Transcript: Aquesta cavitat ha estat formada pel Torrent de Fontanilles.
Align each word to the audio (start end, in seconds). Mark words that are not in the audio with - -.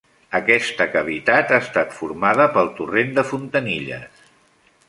Aquesta 0.37 0.87
cavitat 0.95 1.53
ha 1.53 1.59
estat 1.65 1.93
formada 1.99 2.49
pel 2.57 2.73
Torrent 2.81 3.15
de 3.19 3.29
Fontanilles. 3.33 4.27